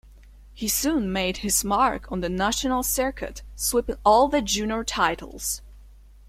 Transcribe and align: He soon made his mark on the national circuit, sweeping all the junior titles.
He 0.55 0.67
soon 0.67 1.13
made 1.13 1.37
his 1.45 1.63
mark 1.63 2.11
on 2.11 2.21
the 2.21 2.27
national 2.27 2.81
circuit, 2.81 3.43
sweeping 3.55 3.97
all 4.03 4.27
the 4.29 4.41
junior 4.41 4.83
titles. 4.83 5.61